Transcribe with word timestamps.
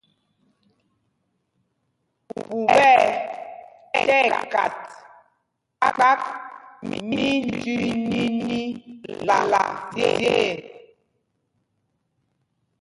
Pup 2.27 2.49
ɛ 2.89 2.91
tí 4.05 4.17
ɛkat 4.35 4.77
kpak 5.81 6.21
mínjüiníní 6.87 8.61
la 9.27 9.61
zye 9.91 10.09
ê. 10.41 10.45